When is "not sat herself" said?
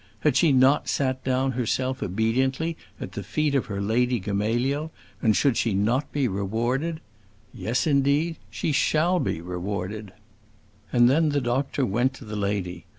0.51-1.99